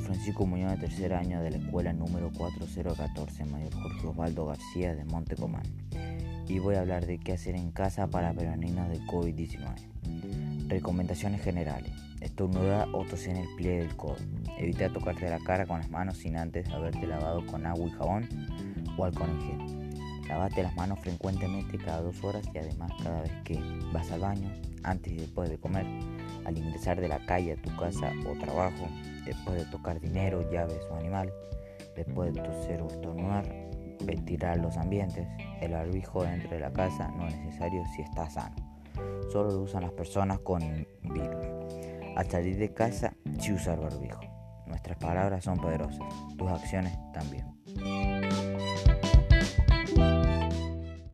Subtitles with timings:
[0.00, 5.04] Francisco Muñoz de tercer año de la escuela número 4014, Mayor Jorge Osvaldo García de
[5.04, 5.64] Montecomán.
[6.48, 10.68] Y voy a hablar de qué hacer en casa para preveninos de COVID-19.
[10.68, 11.92] Recomendaciones generales.
[12.20, 14.16] Estornuda o toser en el pliegue del codo.
[14.58, 18.28] Evita tocarte la cara con las manos sin antes haberte lavado con agua y jabón
[18.96, 20.28] o alcohol en gel.
[20.28, 23.60] Lavate las manos frecuentemente cada dos horas y además cada vez que
[23.92, 24.50] vas al baño,
[24.84, 25.86] antes y después de comer
[26.44, 28.88] al ingresar de la calle a tu casa o trabajo,
[29.24, 31.32] después de tocar dinero, llaves o animal,
[31.96, 33.44] después de toser o estornudar,
[34.04, 35.26] ventilar los ambientes,
[35.60, 38.56] el barbijo dentro de la casa no es necesario si está sano.
[39.30, 40.60] Solo lo usan las personas con
[41.02, 41.46] virus.
[42.16, 44.20] Al salir de casa, sí usar barbijo.
[44.66, 47.46] Nuestras palabras son poderosas, tus acciones también.